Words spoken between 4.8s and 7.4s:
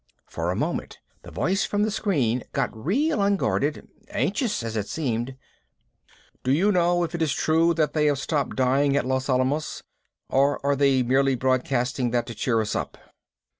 asked, "Do you know if it is